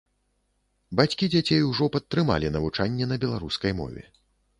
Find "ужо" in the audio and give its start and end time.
1.71-1.85